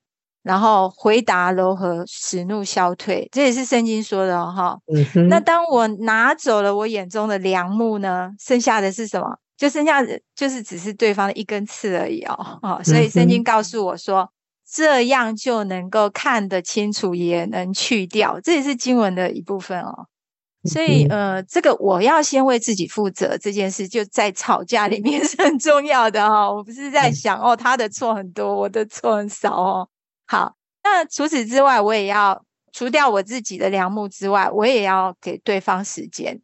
[0.42, 4.80] 然后回答柔和，使怒消退，这也是圣经说的哈、哦。
[5.14, 5.28] 嗯。
[5.28, 8.32] 那当我拿走了我眼中的良木呢？
[8.38, 9.38] 剩下的是什么？
[9.62, 12.59] 就剩下就是只是对方的一根刺而已哦。
[12.62, 14.29] 哦，所以圣经告诉我说，
[14.68, 18.40] 这样就能够看得清楚，也能去掉。
[18.40, 20.09] 这也是经文的一部分哦。
[20.64, 26.57] 所以，呃，这个我要先为自己负责这件事，就在吵架里面 是很重要的哈、哦。
[26.57, 29.88] 我不是在想哦，他的错很多，我的错很少哦。
[30.27, 36.40] 好，那除此之外，我也要除掉我自己的良木之外，我也要给对方时间。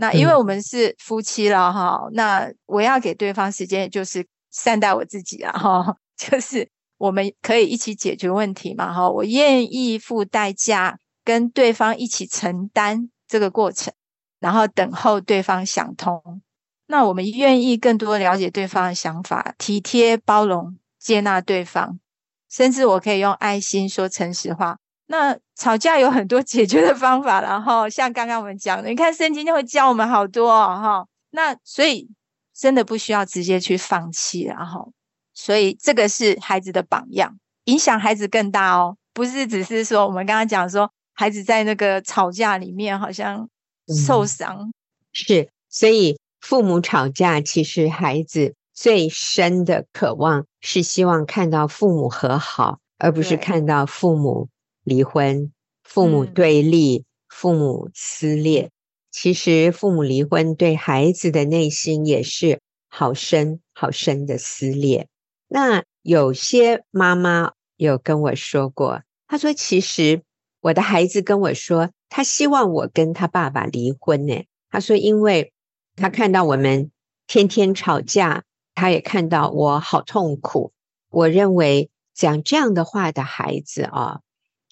[0.00, 9.08] 那因为我们是夫妻了哈，那我要给对方时间，就是善待我自己啊哈， 就是我们可以一起解决问题嘛哈。
[9.08, 13.10] 我愿意付代价跟对方一起承担。
[13.30, 13.94] 这个过程，
[14.40, 16.42] 然后等候对方想通。
[16.88, 22.00] 那我们愿意更多了解对方的想法，体贴、包容、接纳对方，
[22.50, 24.79] 甚至我可以用爱心说诚实话。
[25.10, 31.06] 那吵架有很多解决的方法，然后像刚刚我们讲的，你看圣经就会教我们好多哦，哈。
[31.30, 32.08] 那所以
[32.54, 34.92] 真的不需要直接去放弃，然后
[35.34, 40.90] 所以这个是孩子的榜样，影响孩子更大哦，不是只是说我们刚刚讲说。
[41.12, 43.46] 孩子在那个吵架里面好像
[44.06, 44.72] 受伤，嗯，
[45.12, 54.48] 是，所以父母吵架，其实孩子最深的渴望是希望看到父母和好，而不是看到父母
[54.82, 58.70] 离婚、父母对立、父母撕裂。
[59.10, 65.08] 其实父母离婚对孩子的内心也是好深好深的撕裂。
[65.48, 70.22] 那有些妈妈有跟我说过，她说其实。
[70.62, 74.44] 我的孩子跟我说，他希望我跟他爸爸离婚呢。
[74.68, 75.54] 他说，因为
[75.96, 76.90] 他看到我们
[77.26, 80.74] 天天吵架，他也看到我好痛苦。
[81.08, 84.20] 我认为讲这样的话的孩子啊，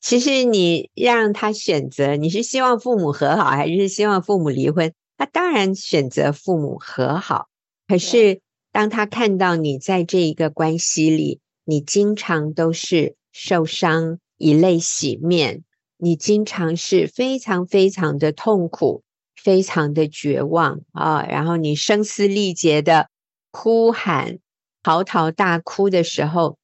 [0.00, 4.92] 其实你让他选择，你是希望父母和好，还是希望父母离婚？
[5.16, 7.48] 他当然选择父母和好。
[7.88, 15.64] 可是当他看到你在这一个关系里，你经常都是受伤，以泪洗面。
[16.00, 19.02] 你经常是非常非常的痛苦，
[19.34, 23.08] 非常的绝望啊，然后你声嘶力竭的
[23.50, 24.38] 哭喊、
[24.84, 26.56] 嚎啕大哭的时候，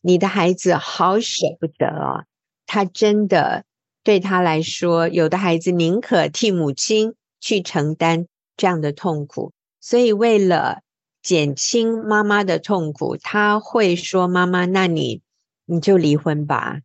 [0.00, 2.24] 你的孩子好舍不得啊，
[2.72, 3.64] 他真的
[4.04, 10.82] 对他来说，有的孩子宁可替母亲去承担这样的痛苦，所以为了
[11.20, 15.20] 减轻妈妈的痛苦，他会说：“妈妈，那你
[15.64, 16.78] 你就离婚吧。”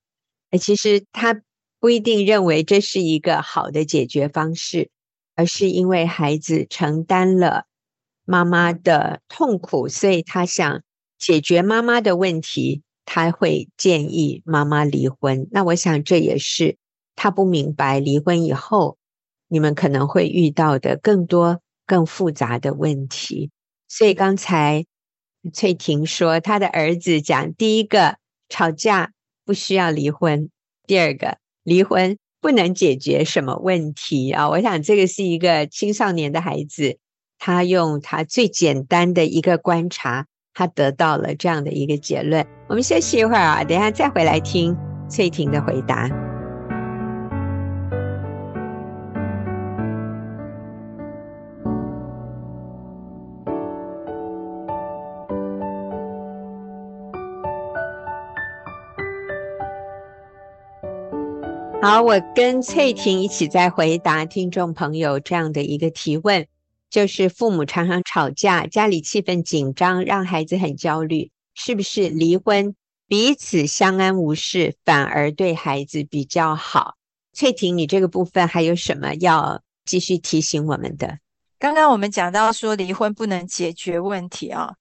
[0.50, 1.40] 哎，其实他。
[1.78, 4.90] 不一定认为这是一个好的解决方式，
[5.36, 7.66] 而是因为孩子承担了
[8.24, 10.82] 妈妈的痛苦，所以他想
[11.20, 15.48] 解决妈妈的问题，他会建议妈妈离婚。
[15.52, 16.78] 那我想这也是
[17.16, 18.98] 他不明白离婚以后
[19.48, 23.52] 你们可能会遇到的更多更复杂的问题。
[23.88, 24.86] 所以刚才
[25.54, 28.18] 翠婷说，她的儿子讲，第一个
[28.50, 29.14] 吵架
[29.46, 30.50] 不需要离婚，
[30.88, 31.38] 第二个。
[31.64, 34.50] 离婚不能解决什么问题啊！
[34.50, 37.00] 我想这个是一个青少年的孩子，
[37.40, 42.44] 他用他最简单的一个观察，他得到了这样的一个结论。
[42.68, 44.76] 我们休息一会儿啊，等一下再回来听
[45.08, 46.10] 翠婷的回答。
[61.82, 66.48] 好，我跟翠婷一起在回答听众朋友这样的一个提问，
[66.90, 72.76] 就是父母常常吵架，家里气氛紧张，让孩子很焦虑，是不是离婚，
[73.08, 76.96] 彼此相安无事，反而对孩子比较好？
[77.34, 81.20] 翠婷，你这个部分还有什么要继续提醒我们的？
[81.60, 84.74] 刚刚我们讲到说离婚不能解决问题啊，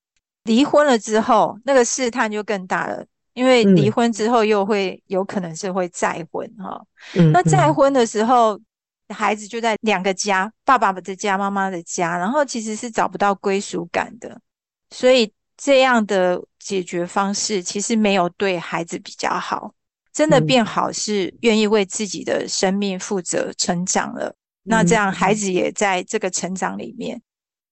[0.44, 3.06] 离婚了之后，那个试探就更大了。
[3.32, 6.80] 因为离婚之后又会有可能是会再婚哈，
[7.14, 8.56] 嗯，那再婚的时候，
[9.14, 14.40] 孩子就在两个家，爸爸的家、妈妈的家，然后其实是找不到归属感的，
[14.90, 19.72] 所以这样的解决方式其实没有对孩子比较好。
[20.12, 24.34] 真的变好是愿意为自己的生命负责成长了，
[24.64, 27.22] 那这样孩子也在这个成长里面，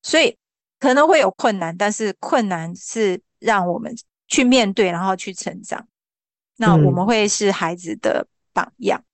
[0.03, 0.37] 所以
[0.79, 3.95] 可能会有困难，但是困难是让我们。
[4.29, 5.87] 去面对，然后去成长。
[6.57, 9.05] 那我们会是孩子的榜样。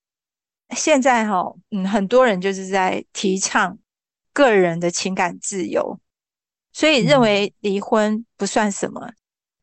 [0.69, 3.79] 嗯、现在哈、哦，嗯，很多人就是在提倡
[4.33, 5.99] 个人的情感自由。
[6.73, 9.11] 所以认为离婚不算什么。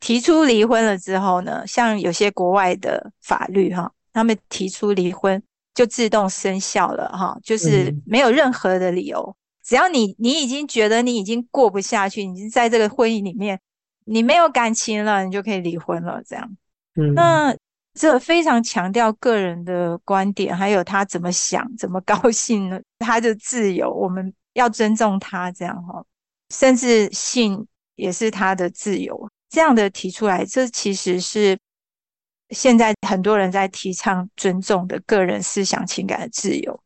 [0.01, 5.41] 提出离婚了之后呢，像有些国外的法律哈，他们提出离婚
[5.74, 13.60] 就自动生效了哈，就是没有任何的理由，只要你你已经觉得你已经过不下去，你已经在这个婚姻里面，
[14.03, 16.56] 你没有感情了，你就可以离婚了这样。
[16.95, 17.56] 嗯，那
[17.96, 22.80] 这非常强调个人的观点，还有他怎么想、怎么高兴呢？
[23.00, 26.06] 他的自由，我们要尊重他这样哈，
[26.54, 27.66] 甚至性
[27.96, 29.30] 也是他的自由。
[29.50, 31.58] 这样的提出来，这其实是
[32.50, 36.84] 现在很多人在提倡尊重的个人思想情感的自由。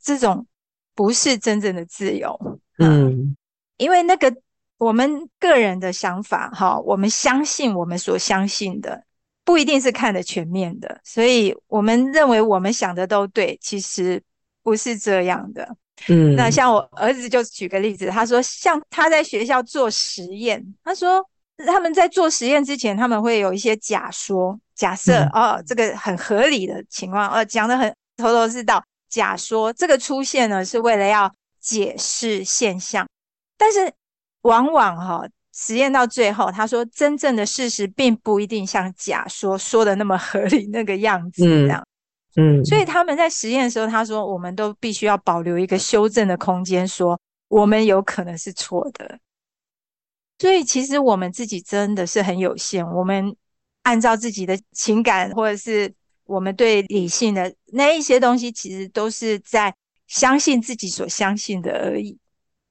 [0.00, 0.46] 这种
[0.94, 2.38] 不是真正的自由，
[2.78, 3.36] 嗯，
[3.78, 4.32] 因为那个
[4.78, 9.03] 我们个人的想法，哈，我们相信我们所相信的，
[9.44, 14.22] 不一定是看得全面的，所以我们认为我们想的都对，其实
[14.62, 15.76] 不是这样的。
[16.08, 21.24] 嗯，那像我儿子就举个例子，他说，像他在学校做实验，他说。
[21.68, 28.82] 他们在做实验之前，他们会有一些假说、假设、嗯、哦，这个很合理的情况，呃，讲得很头头是道。
[29.08, 33.06] 假说这个出现呢，是为了要解释现象，
[33.56, 33.92] 但是
[34.42, 41.86] 往往哈、哦，实验到最后，他说真正的事实并不一定像假说说的那么合理那个样子这样。
[42.36, 49.18] 嗯，嗯，所以他们在实验的时候，他说我们都必须要保留一个修正的空间，说我们有可能是错的。
[50.40, 52.84] 所以，其实我们自己真的是很有限。
[52.90, 53.36] 我们
[53.84, 55.94] 按照自己的情感，或者是
[56.24, 59.72] 我们对理性的那一些东西，其实都是在
[60.08, 62.18] 相信自己所相信的而已。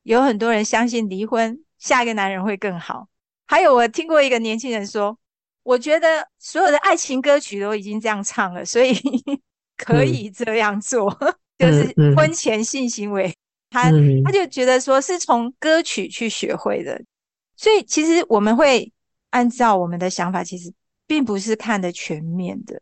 [0.03, 3.09] 有很多人相信离婚，下一个男人会更好。
[3.45, 5.17] 还有，我听过一个年轻人说
[5.63, 8.93] ：“我觉得所有的爱情歌曲都已经这样唱了，所以
[9.75, 11.09] 可以这样做，
[11.57, 13.27] 嗯、就是婚前性行为。
[13.27, 13.35] 嗯”
[13.69, 13.91] 他
[14.23, 17.03] 他就觉得说是从歌曲去学会的。
[17.57, 18.89] 所以，其实我们会
[19.31, 20.71] 按照我们的想法，其实
[21.05, 22.79] 并不是看的全面的。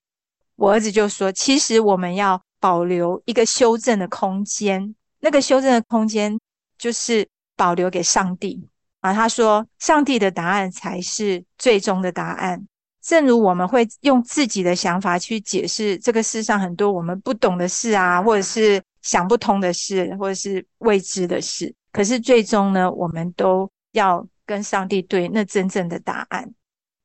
[0.56, 6.40] 我儿子就说，其实我们要保留一个修正的空间，那个修正的空间
[6.78, 8.70] 就是保留给上帝
[9.02, 9.14] 啊。
[9.14, 12.66] 他说，上帝的答案才是最终的答案。
[13.02, 21.76] 正如我们会用自己的想法去解释这个世上很多我们不懂的事啊，或者是想不通的事，或者是未知的事。
[21.92, 24.26] 可是最终呢，我们都要。
[24.44, 26.54] 跟上帝对，那真正的答案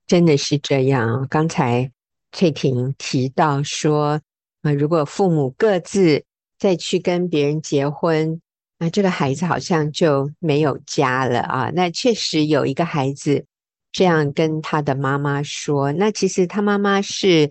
[0.04, 1.24] 真的是这样。
[1.30, 1.92] 刚才
[2.32, 4.20] 翠婷提到说，
[4.62, 6.24] 啊，如果父母各自
[6.58, 8.40] 再去跟别人结婚，
[8.78, 11.70] 那这个孩子好像就没有家了啊。
[11.74, 13.44] 那确实有一个孩子
[13.92, 17.50] 这样跟他的妈妈说，那其实他妈妈是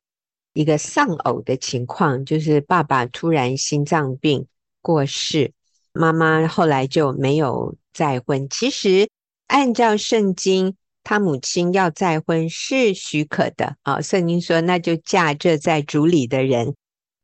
[0.53, 4.45] 一个丧偶的情况，就是爸爸突然心脏病
[4.81, 5.51] 过世，
[5.93, 8.47] 妈妈后来就没有再婚。
[8.49, 9.07] 其实。
[9.47, 14.01] 按照圣经，他母亲要再婚是许可的啊。
[14.01, 16.73] 圣经说，那就嫁这在主里的人，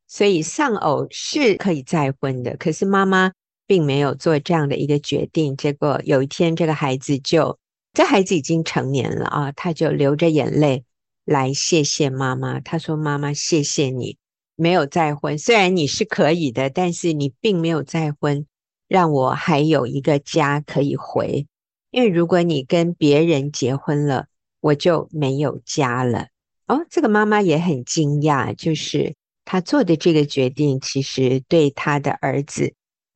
[0.08, 2.56] 所以丧偶是可以再婚的。
[2.58, 3.32] 可是妈妈
[3.72, 5.56] 并没有做这样的一个决定。
[5.56, 7.58] 结果有一天，这个孩子就，
[7.94, 10.84] 这孩子已经成年了啊，他就流着眼泪
[11.24, 12.60] 来谢谢妈妈。
[12.60, 14.18] 他说：“妈妈，谢谢你
[14.58, 18.46] 没有再婚，虽然你是可以的，但是你并没有再婚，
[18.90, 21.48] 让我还有一个家可以回。”
[21.92, 24.26] 因为如果你跟别人结婚了，
[24.60, 26.28] 我就没有家了。
[26.68, 29.16] 哦，这个妈妈也很惊讶，就是
[29.46, 32.74] 她做的这个决定，其实对她的儿子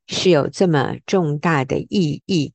[0.07, 2.53] 是有这么重大的意义。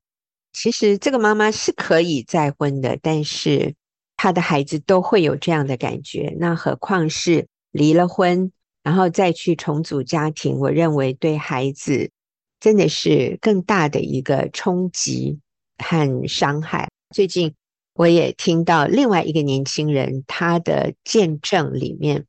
[0.53, 3.75] 其实这个妈妈是可以再婚的，但是
[4.17, 10.59] 她的孩子都会有这样的感觉，那何况是离了婚，然后再去重组家庭？
[10.59, 12.11] 我认为对孩子
[12.59, 15.41] 真的是更大的一个冲击。
[15.83, 16.91] 和伤害。
[17.09, 17.55] 最近
[17.95, 22.27] 我也听到另外一个年轻人他的见证里面，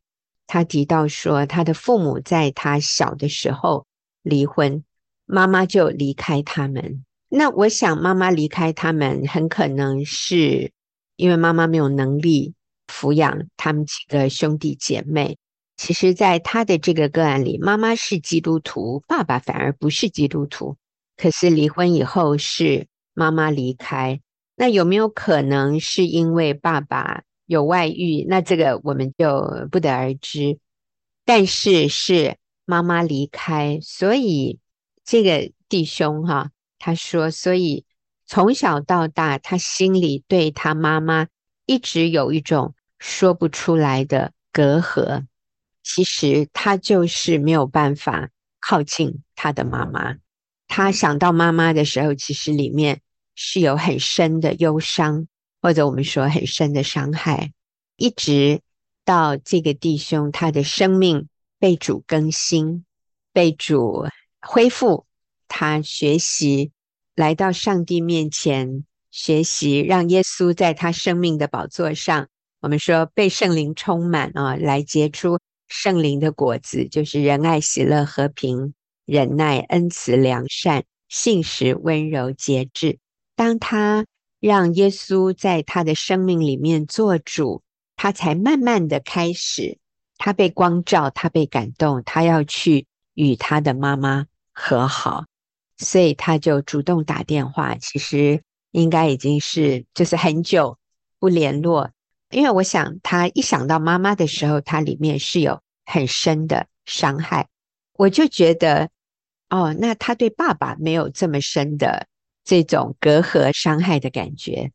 [0.47, 3.85] 他提到说，他的父母在他小的时候
[4.21, 4.85] 离婚，
[5.31, 7.03] 妈妈就离开他们。
[7.29, 10.71] 那我想，妈妈离开他们，很可能是
[11.15, 12.53] 因为妈妈没有能力
[12.87, 15.37] 抚养他们几个兄弟姐妹。
[15.77, 20.75] 其实，在他的这个个案里，妈妈是基督徒，爸爸反而不是基督徒。
[21.15, 22.87] 可是离婚以后是。
[23.13, 24.21] 妈妈离开，
[24.55, 28.25] 那有没有可能是因为爸爸有外遇？
[28.27, 30.57] 那这个我们就不得而知。
[31.25, 34.59] 但是是妈妈离开，所以
[35.03, 37.85] 这个弟兄哈，他说，所以
[38.25, 41.27] 从小到大，他心里对他妈妈
[41.65, 45.25] 一直有一种说不出来的隔阂。
[45.83, 48.29] 其实他就是没有办法
[48.59, 50.17] 靠近他的妈妈。
[50.67, 53.01] 他想到妈妈的时候，其实里面
[53.35, 55.27] 是有很深的忧伤，
[55.61, 57.51] 或者我们说很深的伤害，
[57.97, 58.61] 一直
[59.03, 61.27] 到这个弟兄他的生命
[61.57, 62.85] 被主更新，
[63.33, 64.05] 被主
[64.41, 65.05] 恢复，
[65.47, 66.71] 他学习
[67.15, 72.27] 来到上帝面前，学习让耶稣在他生命的宝座上，
[72.59, 78.73] 我们说被圣灵充满啊，来结出圣灵的果子，就是仁爱、喜乐、和平、
[79.05, 80.83] 忍耐、恩慈、良善。
[81.13, 82.97] 信实、温柔、节制。
[83.35, 84.05] 当他
[84.39, 87.63] 让耶稣在他的生命里面做主，
[87.97, 89.77] 他才慢慢的开始，
[90.17, 95.25] 他被光照，他被感动，他要去与他的妈妈和好，
[95.77, 97.75] 所以他就主动打电话。
[97.75, 98.41] 其实
[98.71, 100.77] 应该已经是就是很久
[101.19, 101.91] 不联络，
[102.29, 107.47] 因为我想他一想到妈妈的时候，他里面是有很深的伤害，
[107.93, 108.89] 我就觉得。
[109.53, 112.07] 哦，那他对爸爸没有这么深的
[112.45, 114.71] 这种隔阂伤害的感觉，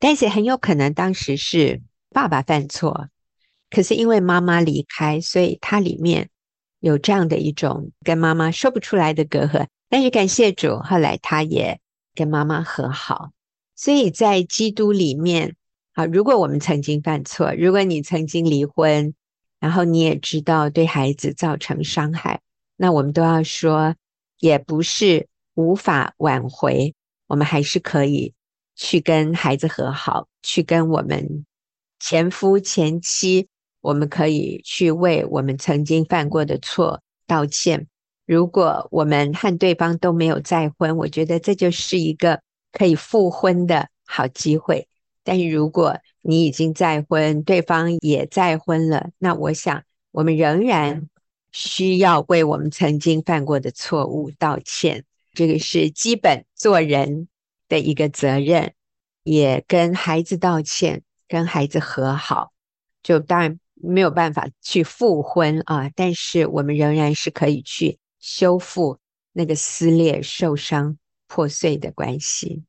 [0.00, 3.08] 但是很有可能当时是爸爸犯错，
[3.70, 6.28] 可是因为妈妈离开，所以他里面
[6.86, 9.66] 有这样的一种跟妈妈说不出来的隔阂。
[9.88, 11.80] 但是感谢主，后来他也
[12.14, 13.30] 跟妈妈和好。
[13.74, 15.56] 所以在基督里面
[15.94, 19.14] 啊，如果我们曾经犯错，如果你曾经离婚，
[19.58, 22.40] 然后你也知道对孩子造成伤害，
[22.76, 23.94] 那我们都要说。
[24.38, 26.94] 也不是无法挽回，
[27.26, 28.34] 我们还是可以
[28.74, 31.46] 去跟孩子和好，去跟我们
[31.98, 33.48] 前夫前妻，
[33.86, 37.86] 我们可以去为我们曾经犯过的错道歉。
[38.26, 42.40] 如果我们和对方都没有再婚，我觉得这就是一个
[42.72, 44.88] 可以复婚的好机会。
[45.22, 49.82] 但是如果你已经再婚，对方也再婚了，那我想
[50.12, 51.08] 我们仍然。
[51.52, 57.28] 需要为我们曾经犯过的错误道歉，这个是基本做人
[57.66, 58.74] 的一个责任，
[59.22, 62.52] 也跟孩子道歉，跟孩子和好。
[63.02, 68.98] 就当然没有办法去复婚啊，但是我们仍然是可以去修复
[69.32, 70.98] 那个撕裂、受伤、
[71.28, 72.64] 破碎的关系。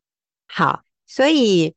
[0.48, 1.76] 好，所以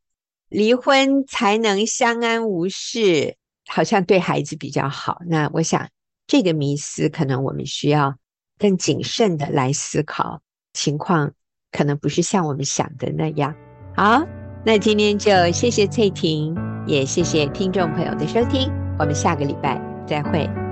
[0.48, 5.22] 离婚才能相安无事，好像对孩子比较好。
[5.26, 5.88] 那我想。
[6.26, 8.16] 这个迷思可能我们需要
[8.56, 10.40] 更谨慎的来思考，
[10.72, 11.32] 情况
[11.72, 13.52] 可能不是像我们想的那样。
[13.96, 14.24] 好，
[14.64, 16.54] 那今天就谢谢翠婷，
[16.86, 20.69] 也谢谢听众朋友的收听，我们下个礼拜再会。